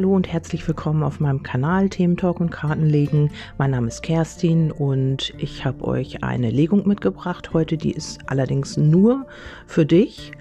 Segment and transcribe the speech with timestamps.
[0.00, 3.30] Hallo und herzlich willkommen auf meinem Kanal Themen Talk und Kartenlegen.
[3.58, 7.76] Mein Name ist Kerstin und ich habe euch eine Legung mitgebracht heute.
[7.76, 9.26] Die ist allerdings nur
[9.66, 10.32] für dich.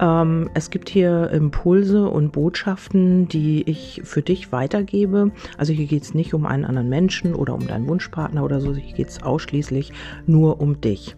[0.00, 5.30] Ähm, es gibt hier Impulse und Botschaften, die ich für dich weitergebe.
[5.56, 8.74] Also hier geht es nicht um einen anderen Menschen oder um deinen Wunschpartner oder so.
[8.74, 9.92] Hier geht es ausschließlich
[10.26, 11.14] nur um dich.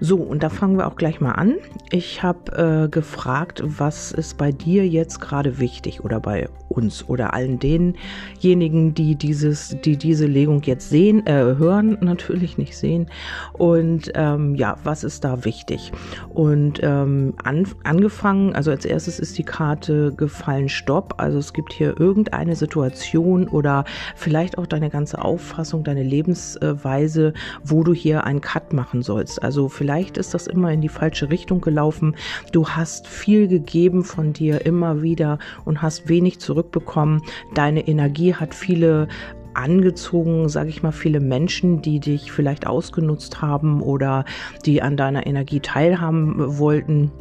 [0.00, 1.54] So, und da fangen wir auch gleich mal an.
[1.90, 7.32] Ich habe äh, gefragt, was ist bei dir jetzt gerade wichtig oder bei uns oder
[7.32, 13.08] allen denjenigen, die dieses, die diese Legung jetzt sehen, äh, hören, natürlich nicht sehen.
[13.54, 15.92] Und ähm, ja, was ist da wichtig?
[16.28, 21.14] Und ähm, an, angefangen, also als erstes ist die Karte gefallen Stopp.
[21.16, 23.84] Also es gibt hier irgendeine Situation oder
[24.14, 27.32] vielleicht auch deine ganze Auffassung, deine Lebensweise,
[27.64, 29.42] wo du hier einen Cut machen sollst.
[29.42, 32.16] Also vielleicht vielleicht ist das immer in die falsche Richtung gelaufen.
[32.50, 37.22] Du hast viel gegeben von dir immer wieder und hast wenig zurückbekommen.
[37.54, 39.06] Deine Energie hat viele
[39.54, 44.24] angezogen, sage ich mal, viele Menschen, die dich vielleicht ausgenutzt haben oder
[44.64, 47.12] die an deiner Energie teilhaben wollten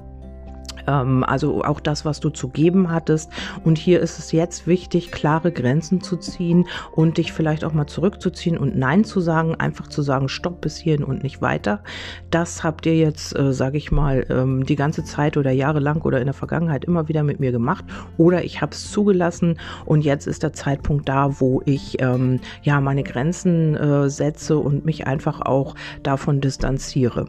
[0.85, 3.31] also auch das, was du zu geben hattest.
[3.63, 7.87] Und hier ist es jetzt wichtig, klare Grenzen zu ziehen und dich vielleicht auch mal
[7.87, 11.83] zurückzuziehen und Nein zu sagen, einfach zu sagen, stopp bis hierhin und nicht weiter.
[12.29, 16.19] Das habt ihr jetzt, äh, sage ich mal, ähm, die ganze Zeit oder jahrelang oder
[16.19, 17.85] in der Vergangenheit immer wieder mit mir gemacht.
[18.17, 22.81] Oder ich habe es zugelassen und jetzt ist der Zeitpunkt da, wo ich ähm, ja
[22.81, 27.27] meine Grenzen äh, setze und mich einfach auch davon distanziere.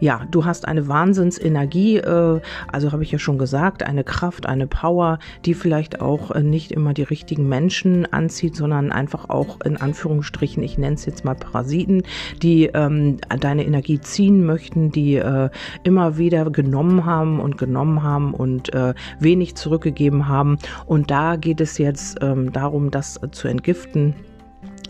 [0.00, 2.40] Ja, du hast eine Wahnsinnsenergie, äh,
[2.72, 6.72] also habe ich ja schon gesagt, eine Kraft, eine Power, die vielleicht auch äh, nicht
[6.72, 11.34] immer die richtigen Menschen anzieht, sondern einfach auch in Anführungsstrichen, ich nenne es jetzt mal
[11.34, 12.02] Parasiten,
[12.42, 15.50] die ähm, deine Energie ziehen möchten, die äh,
[15.84, 20.58] immer wieder genommen haben und genommen haben und äh, wenig zurückgegeben haben.
[20.86, 24.14] Und da geht es jetzt ähm, darum, das zu entgiften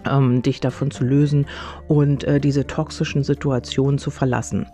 [0.09, 1.47] ähm, dich davon zu lösen
[1.89, 4.67] und äh, diese toxischen Situationen zu verlassen.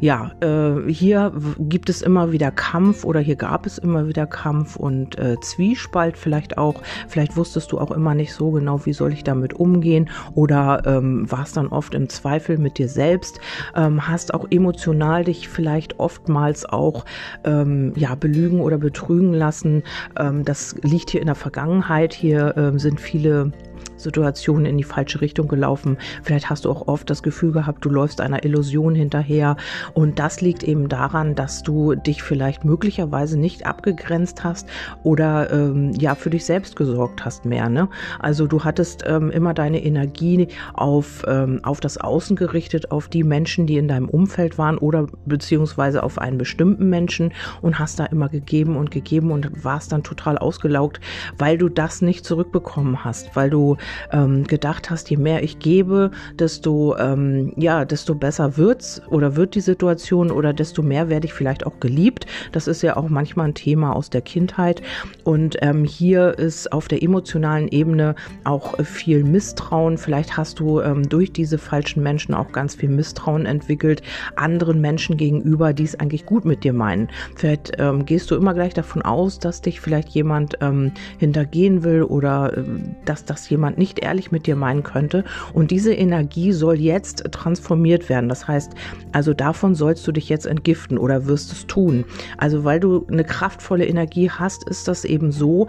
[0.00, 4.76] Ja, äh, hier gibt es immer wieder Kampf oder hier gab es immer wieder Kampf
[4.76, 6.82] und äh, Zwiespalt vielleicht auch.
[7.08, 11.30] Vielleicht wusstest du auch immer nicht so genau, wie soll ich damit umgehen oder ähm,
[11.30, 13.40] warst dann oft im Zweifel mit dir selbst,
[13.74, 17.04] ähm, hast auch emotional dich vielleicht oftmals auch
[17.44, 19.82] ähm, ja belügen oder betrügen lassen.
[20.18, 22.14] Ähm, das liegt hier in der Vergangenheit.
[22.14, 23.52] Hier ähm, sind viele
[23.96, 25.98] Situationen in die falsche Richtung gelaufen.
[26.22, 29.56] Vielleicht hast du auch oft das Gefühl gehabt, du läufst einer Illusion hinterher.
[29.94, 34.68] Und das liegt eben daran, dass du dich vielleicht möglicherweise nicht abgegrenzt hast
[35.02, 37.68] oder ähm, ja für dich selbst gesorgt hast mehr.
[37.68, 37.88] Ne?
[38.18, 43.24] Also du hattest ähm, immer deine Energie auf, ähm, auf das Außen gerichtet, auf die
[43.24, 48.06] Menschen, die in deinem Umfeld waren oder beziehungsweise auf einen bestimmten Menschen und hast da
[48.06, 51.00] immer gegeben und gegeben und warst dann total ausgelaugt,
[51.38, 53.63] weil du das nicht zurückbekommen hast, weil du
[54.12, 59.54] ähm, gedacht hast, je mehr ich gebe, desto ähm, ja, desto besser wird's oder wird
[59.54, 62.26] die Situation oder desto mehr werde ich vielleicht auch geliebt.
[62.52, 64.82] Das ist ja auch manchmal ein Thema aus der Kindheit.
[65.24, 68.14] Und ähm, hier ist auf der emotionalen Ebene
[68.44, 69.98] auch viel Misstrauen.
[69.98, 74.02] Vielleicht hast du ähm, durch diese falschen Menschen auch ganz viel Misstrauen entwickelt
[74.36, 77.08] anderen Menschen gegenüber, die es eigentlich gut mit dir meinen.
[77.36, 82.02] Vielleicht ähm, gehst du immer gleich davon aus, dass dich vielleicht jemand ähm, hintergehen will
[82.02, 82.64] oder äh,
[83.04, 85.22] dass das jemand nicht ehrlich mit dir meinen könnte.
[85.52, 88.28] Und diese Energie soll jetzt transformiert werden.
[88.28, 88.72] Das heißt,
[89.12, 92.04] also davon sollst du dich jetzt entgiften oder wirst es tun.
[92.36, 95.68] Also weil du eine kraftvolle Energie hast, ist das eben so.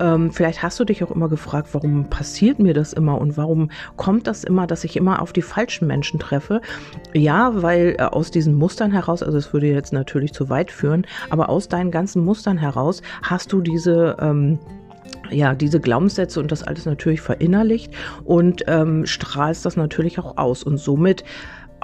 [0.00, 3.70] Ähm, vielleicht hast du dich auch immer gefragt, warum passiert mir das immer und warum
[3.96, 6.62] kommt das immer, dass ich immer auf die falschen Menschen treffe.
[7.12, 11.06] Ja, weil äh, aus diesen Mustern heraus, also es würde jetzt natürlich zu weit führen,
[11.28, 14.58] aber aus deinen ganzen Mustern heraus hast du diese ähm,
[15.30, 17.92] ja, diese Glaubenssätze und das alles natürlich verinnerlicht
[18.24, 20.62] und ähm, strahlst das natürlich auch aus.
[20.62, 21.24] Und somit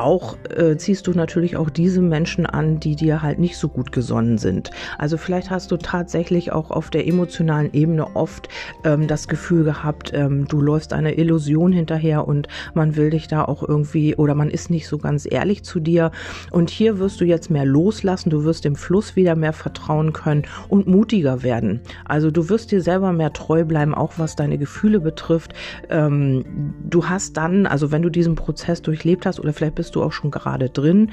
[0.02, 3.92] auch äh, ziehst du natürlich auch diese Menschen an, die dir halt nicht so gut
[3.92, 4.70] gesonnen sind.
[4.98, 8.48] Also vielleicht hast du tatsächlich auch auf der emotionalen Ebene oft
[8.84, 13.44] ähm, das Gefühl gehabt, ähm, du läufst einer Illusion hinterher und man will dich da
[13.44, 16.10] auch irgendwie oder man ist nicht so ganz ehrlich zu dir.
[16.50, 20.42] Und hier wirst du jetzt mehr loslassen, du wirst dem Fluss wieder mehr vertrauen können
[20.68, 21.80] und mutiger werden.
[22.04, 25.54] Also du wirst dir selber mehr treu bleiben, auch was deine Gefühle betrifft.
[25.88, 29.96] Ähm, du hast dann, also wenn du diesen Prozess durchlebt hast oder vielleicht bist bist
[29.96, 31.10] du auch schon gerade drin.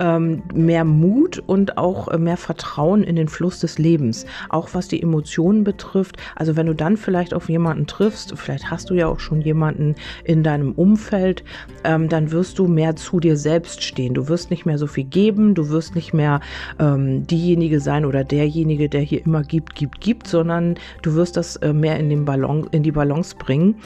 [0.00, 4.86] Ähm, mehr Mut und auch äh, mehr Vertrauen in den Fluss des Lebens, auch was
[4.86, 6.18] die Emotionen betrifft.
[6.36, 9.94] Also wenn du dann vielleicht auf jemanden triffst, vielleicht hast du ja auch schon jemanden
[10.24, 11.42] in deinem Umfeld,
[11.84, 14.12] ähm, dann wirst du mehr zu dir selbst stehen.
[14.12, 16.40] Du wirst nicht mehr so viel geben, du wirst nicht mehr
[16.78, 21.56] ähm, diejenige sein oder derjenige, der hier immer gibt, gibt, gibt, sondern du wirst das
[21.56, 23.76] äh, mehr in, den Ballon, in die Balance bringen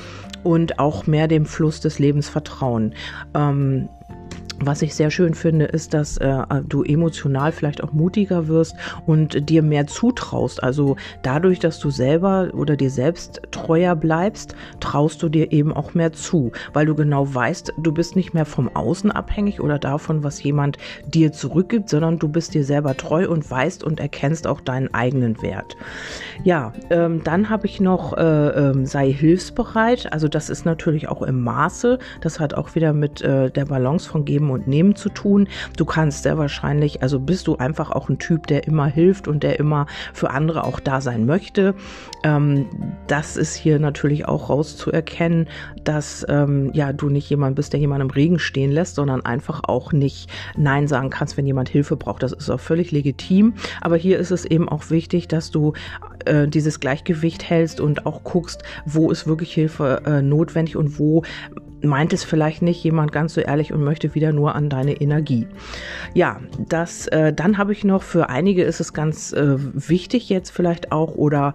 [0.42, 2.94] und auch mehr dem Fluss des Lebens vertrauen.
[3.34, 3.88] Ähm,
[4.66, 8.74] was ich sehr schön finde, ist, dass äh, du emotional vielleicht auch mutiger wirst
[9.06, 10.62] und dir mehr zutraust.
[10.62, 15.94] Also dadurch, dass du selber oder dir selbst treuer bleibst, traust du dir eben auch
[15.94, 20.22] mehr zu, weil du genau weißt, du bist nicht mehr vom Außen abhängig oder davon,
[20.22, 24.60] was jemand dir zurückgibt, sondern du bist dir selber treu und weißt und erkennst auch
[24.60, 25.76] deinen eigenen Wert.
[26.44, 30.12] Ja, ähm, dann habe ich noch, äh, äh, sei hilfsbereit.
[30.12, 31.98] Also das ist natürlich auch im Maße.
[32.20, 35.48] Das hat auch wieder mit äh, der Balance von Geben und Nehmen zu tun.
[35.76, 39.42] Du kannst sehr wahrscheinlich, also bist du einfach auch ein Typ, der immer hilft und
[39.42, 41.74] der immer für andere auch da sein möchte.
[42.24, 42.66] Ähm,
[43.06, 45.48] das ist hier natürlich auch rauszuerkennen,
[45.84, 49.62] dass ähm, ja du nicht jemand bist, der jemand im Regen stehen lässt, sondern einfach
[49.64, 52.22] auch nicht Nein sagen kannst, wenn jemand Hilfe braucht.
[52.22, 53.54] Das ist auch völlig legitim.
[53.80, 55.72] Aber hier ist es eben auch wichtig, dass du
[56.24, 61.22] äh, dieses Gleichgewicht hältst und auch guckst, wo ist wirklich Hilfe äh, notwendig und wo
[61.82, 65.46] meint es vielleicht nicht jemand ganz so ehrlich und möchte wieder nur an deine Energie.
[66.14, 70.50] Ja, das, äh, dann habe ich noch, für einige ist es ganz äh, wichtig jetzt
[70.50, 71.52] vielleicht auch oder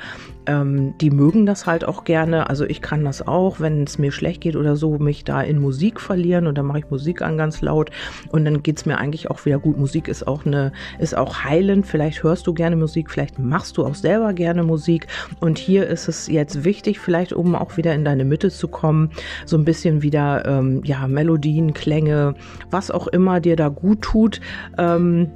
[0.48, 2.50] ähm, die mögen das halt auch gerne.
[2.50, 5.60] Also ich kann das auch, wenn es mir schlecht geht oder so, mich da in
[5.60, 7.92] Musik verlieren und dann mache ich Musik an ganz laut
[8.30, 9.78] und dann geht es mir eigentlich auch wieder gut.
[9.78, 11.86] Musik ist auch eine, ist auch heilend.
[11.86, 15.08] Vielleicht hörst du gerne Musik, vielleicht machst du auch selber gerne Musik.
[15.40, 19.12] Und hier ist es jetzt wichtig, vielleicht um auch wieder in deine Mitte zu kommen,
[19.46, 22.36] so ein bisschen wieder ähm, ja Melodien, Klänge,
[22.72, 24.42] was auch immer dir da gut tut.
[24.78, 25.30] Ähm,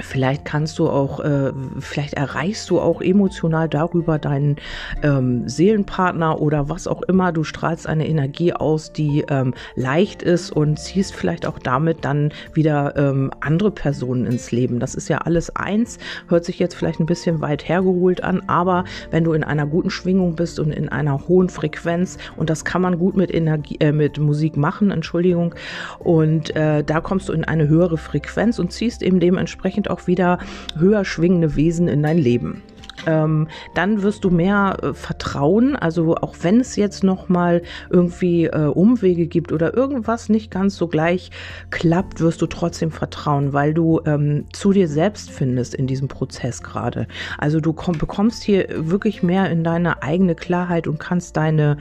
[0.00, 4.56] Vielleicht kannst du auch, äh, vielleicht erreichst du auch emotional darüber deinen
[5.02, 7.30] ähm, Seelenpartner oder was auch immer.
[7.30, 12.32] Du strahlst eine Energie aus, die ähm, leicht ist und ziehst vielleicht auch damit dann
[12.54, 14.80] wieder ähm, andere Personen ins Leben.
[14.80, 15.98] Das ist ja alles eins,
[16.28, 19.90] hört sich jetzt vielleicht ein bisschen weit hergeholt an, aber wenn du in einer guten
[19.90, 23.92] Schwingung bist und in einer hohen Frequenz und das kann man gut mit Energie, äh,
[23.92, 25.54] mit Musik machen, Entschuldigung,
[25.98, 30.38] und äh, da kommst du in eine höhere Frequenz und ziehst eben dementsprechend auch wieder
[30.78, 32.62] höher schwingende Wesen in dein Leben.
[33.06, 35.76] Ähm, dann wirst du mehr äh, vertrauen.
[35.76, 40.76] Also auch wenn es jetzt noch mal irgendwie äh, Umwege gibt oder irgendwas nicht ganz
[40.76, 41.30] so gleich
[41.70, 46.62] klappt, wirst du trotzdem vertrauen, weil du ähm, zu dir selbst findest in diesem Prozess
[46.62, 47.06] gerade.
[47.38, 51.78] Also du komm, bekommst hier wirklich mehr in deine eigene Klarheit und kannst deine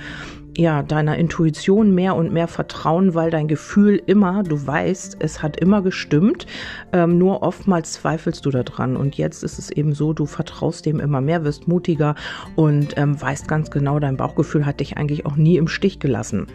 [0.58, 5.58] ja, deiner Intuition mehr und mehr vertrauen, weil dein Gefühl immer, du weißt, es hat
[5.58, 6.46] immer gestimmt,
[6.92, 8.98] ähm, nur oftmals zweifelst du daran.
[8.98, 12.16] Und jetzt ist es eben so, du vertraust dem immer mehr, wirst mutiger
[12.56, 16.48] und ähm, weißt ganz genau, dein Bauchgefühl hat dich eigentlich auch nie im Stich gelassen.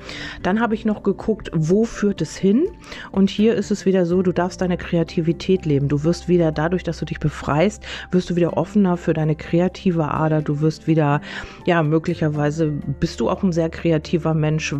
[0.42, 2.66] Dann habe ich noch geguckt, wo führt es hin?
[3.12, 5.88] Und hier ist es wieder so, du darfst deine Kreativität leben.
[5.88, 10.10] Du wirst wieder dadurch, dass du dich befreist, wirst du wieder offener für deine kreative
[10.10, 10.42] Ader.
[10.42, 11.22] Du wirst wieder,
[11.64, 12.70] ja, möglicherweise
[13.00, 14.74] bist du auch ein sehr kreativer kreativer Mensch,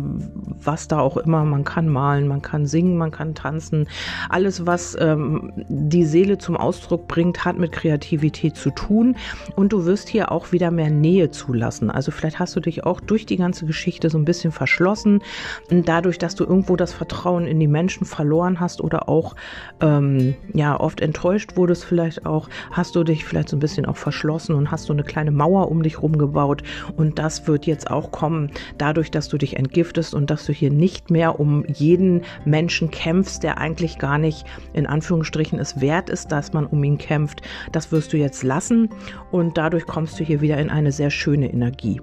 [0.63, 1.45] was da auch immer.
[1.45, 3.87] Man kann malen, man kann singen, man kann tanzen.
[4.27, 9.15] Alles, was ähm, die Seele zum Ausdruck bringt, hat mit Kreativität zu tun.
[9.55, 11.89] Und du wirst hier auch wieder mehr Nähe zulassen.
[11.89, 15.21] Also vielleicht hast du dich auch durch die ganze Geschichte so ein bisschen verschlossen.
[15.69, 19.35] Dadurch, dass du irgendwo das Vertrauen in die Menschen verloren hast oder auch
[19.79, 23.97] ähm, ja oft enttäuscht wurdest, vielleicht auch, hast du dich vielleicht so ein bisschen auch
[23.97, 26.63] verschlossen und hast so eine kleine Mauer um dich rumgebaut.
[26.97, 30.53] Und das wird jetzt auch kommen, dadurch, dadurch, dass du dich entgiftest und dass du
[30.53, 36.09] hier nicht mehr um jeden Menschen kämpfst, der eigentlich gar nicht in Anführungsstrichen es wert
[36.09, 37.43] ist, dass man um ihn kämpft.
[37.71, 38.89] Das wirst du jetzt lassen
[39.29, 42.01] und dadurch kommst du hier wieder in eine sehr schöne Energie.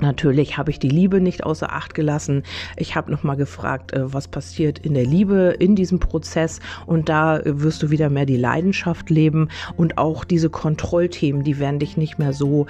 [0.00, 2.42] Natürlich habe ich die Liebe nicht außer Acht gelassen.
[2.76, 6.60] Ich habe nochmal gefragt, äh, was passiert in der Liebe, in diesem Prozess.
[6.84, 9.48] Und da wirst du wieder mehr die Leidenschaft leben.
[9.76, 12.66] Und auch diese Kontrollthemen, die werden dich nicht mehr so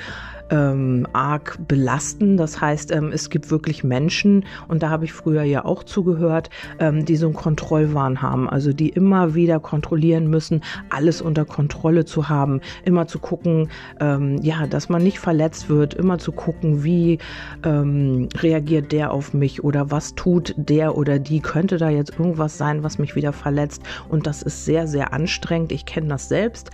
[0.50, 2.36] ähm, arg belasten.
[2.36, 6.50] Das heißt, ähm, es gibt wirklich Menschen, und da habe ich früher ja auch zugehört,
[6.78, 8.48] ähm, die so einen Kontrollwahn haben.
[8.48, 13.68] Also die immer wieder kontrollieren müssen, alles unter Kontrolle zu haben, immer zu gucken,
[14.00, 17.18] ähm, ja, dass man nicht verletzt wird, immer zu gucken, wie
[17.64, 21.40] ähm, reagiert der auf mich oder was tut der oder die.
[21.40, 23.82] Könnte da jetzt irgendwas sein, was mich wieder verletzt?
[24.08, 25.72] Und das ist sehr, sehr anstrengend.
[25.72, 26.70] Ich kenne das selbst.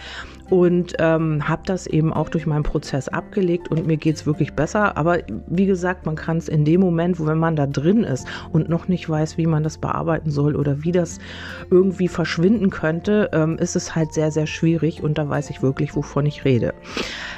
[0.53, 4.53] Und ähm, habe das eben auch durch meinen Prozess abgelegt und mir geht es wirklich
[4.53, 4.99] besser.
[4.99, 8.27] Aber wie gesagt, man kann es in dem Moment, wo wenn man da drin ist
[8.53, 11.21] und noch nicht weiß, wie man das bearbeiten soll oder wie das
[11.71, 15.97] irgendwie verschwinden könnte, ähm, ist es halt sehr, sehr schwierig und da weiß ich wirklich,
[15.97, 16.75] wovon ich rede.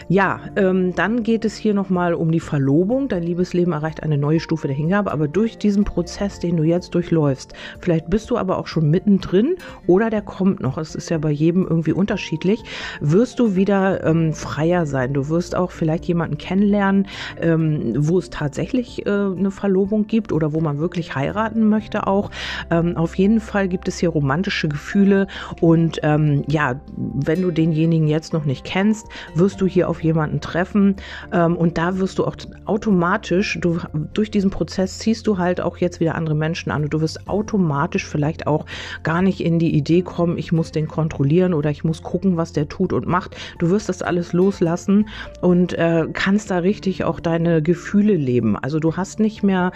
[0.08, 3.06] Ja, ähm, dann geht es hier nochmal um die Verlobung.
[3.06, 6.94] Dein Liebesleben erreicht eine neue Stufe der Hingabe, aber durch diesen Prozess, den du jetzt
[6.96, 9.54] durchläufst, vielleicht bist du aber auch schon mittendrin
[9.86, 10.78] oder der kommt noch.
[10.78, 12.64] Es ist ja bei jedem irgendwie unterschiedlich.
[13.06, 15.12] Wirst du wieder ähm, freier sein.
[15.12, 17.06] Du wirst auch vielleicht jemanden kennenlernen,
[17.38, 22.30] ähm, wo es tatsächlich äh, eine Verlobung gibt oder wo man wirklich heiraten möchte auch.
[22.70, 25.26] Ähm, auf jeden Fall gibt es hier romantische Gefühle
[25.60, 30.40] und ähm, ja, wenn du denjenigen jetzt noch nicht kennst, wirst du hier auf jemanden
[30.40, 30.96] treffen
[31.30, 33.80] ähm, und da wirst du auch automatisch, du,
[34.14, 37.28] durch diesen Prozess ziehst du halt auch jetzt wieder andere Menschen an und du wirst
[37.28, 38.64] automatisch vielleicht auch
[39.02, 42.52] gar nicht in die Idee kommen, ich muss den kontrollieren oder ich muss gucken, was
[42.52, 43.36] der tut und macht.
[43.58, 45.08] Du wirst das alles loslassen
[45.40, 48.56] und äh, kannst da richtig auch deine Gefühle leben.
[48.56, 49.72] Also du hast nicht mehr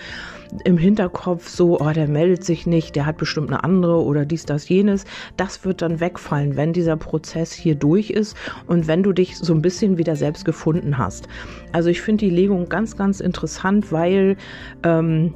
[0.65, 4.47] im Hinterkopf so, oh, der meldet sich nicht, der hat bestimmt eine andere oder dies,
[4.47, 5.05] das, jenes.
[5.37, 8.37] Das wird dann wegfallen, wenn dieser Prozess hier durch ist
[8.67, 11.29] und wenn du dich so ein bisschen wieder selbst gefunden hast.
[11.73, 14.37] Also ich finde die Legung ganz, ganz interessant, weil
[14.83, 15.35] ähm,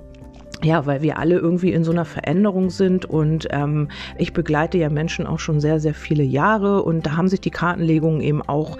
[0.65, 4.91] ja, weil wir alle irgendwie in so einer Veränderung sind und ähm, ich begleite ja
[4.91, 8.79] Menschen auch schon sehr, sehr viele Jahre und da haben sich die Kartenlegungen eben auch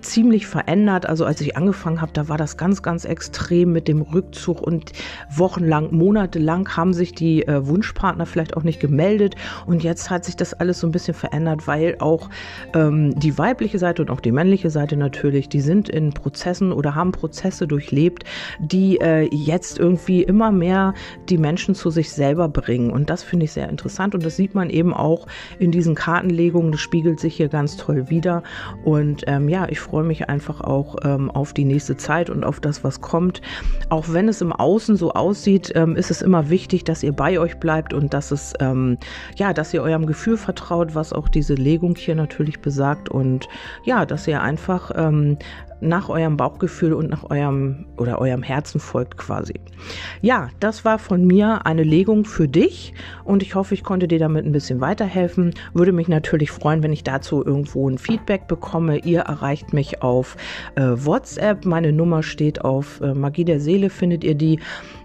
[0.00, 1.06] ziemlich verändert.
[1.06, 4.92] Also als ich angefangen habe, da war das ganz, ganz extrem mit dem Rückzug und
[5.34, 9.34] wochenlang, monatelang haben sich die äh, Wunschpartner vielleicht auch nicht gemeldet
[9.66, 12.28] und jetzt hat sich das alles so ein bisschen verändert, weil auch
[12.74, 16.94] ähm, die weibliche Seite und auch die männliche Seite natürlich, die sind in Prozessen oder
[16.94, 18.24] haben Prozesse durchlebt,
[18.60, 20.94] die äh, jetzt irgendwie immer mehr
[21.28, 22.90] die Menschen zu sich selber bringen.
[22.90, 24.14] Und das finde ich sehr interessant.
[24.14, 25.26] Und das sieht man eben auch
[25.58, 26.72] in diesen Kartenlegungen.
[26.72, 28.42] Das spiegelt sich hier ganz toll wieder.
[28.84, 32.60] Und ähm, ja, ich freue mich einfach auch ähm, auf die nächste Zeit und auf
[32.60, 33.40] das, was kommt.
[33.88, 37.38] Auch wenn es im Außen so aussieht, ähm, ist es immer wichtig, dass ihr bei
[37.38, 38.98] euch bleibt und dass es, ähm,
[39.36, 43.08] ja, dass ihr eurem Gefühl vertraut, was auch diese Legung hier natürlich besagt.
[43.08, 43.48] Und
[43.84, 45.38] ja, dass ihr einfach ähm,
[45.82, 49.54] nach eurem Bauchgefühl und nach eurem oder eurem Herzen folgt quasi.
[50.20, 54.18] Ja, das war von mir eine Legung für dich und ich hoffe, ich konnte dir
[54.18, 55.54] damit ein bisschen weiterhelfen.
[55.74, 58.98] Würde mich natürlich freuen, wenn ich dazu irgendwo ein Feedback bekomme.
[58.98, 60.36] Ihr erreicht mich auf
[60.76, 61.64] äh, WhatsApp.
[61.64, 64.60] Meine Nummer steht auf äh, Magie der Seele, findet ihr die.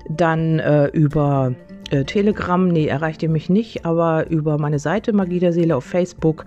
[0.09, 1.53] Dann äh, über
[1.89, 5.83] äh, Telegram, nee, erreicht ihr mich nicht, aber über meine Seite Magie der Seele auf
[5.83, 6.45] Facebook.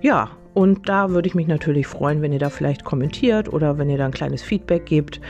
[0.00, 3.90] Ja, und da würde ich mich natürlich freuen, wenn ihr da vielleicht kommentiert oder wenn
[3.90, 5.20] ihr da ein kleines Feedback gebt.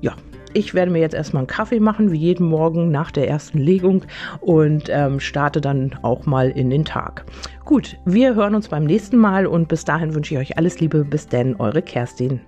[0.00, 0.14] Ja,
[0.52, 4.04] ich werde mir jetzt erstmal einen Kaffee machen, wie jeden Morgen nach der ersten Legung
[4.40, 7.24] und ähm, starte dann auch mal in den Tag.
[7.64, 11.04] Gut, wir hören uns beim nächsten Mal und bis dahin wünsche ich euch alles Liebe.
[11.04, 12.40] Bis denn, eure Kerstin.